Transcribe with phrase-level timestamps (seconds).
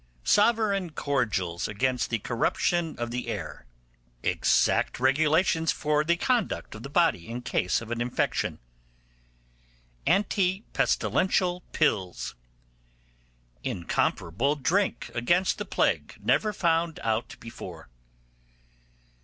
[0.23, 3.67] 'Sovereign cordials against the corruption of the air.'
[4.23, 8.57] 'Exact regulations for the conduct of the body in case of an infection.'
[10.07, 12.33] 'Anti pestilential pills.'
[13.63, 17.87] 'Incomparable drink against the plague, never found out before.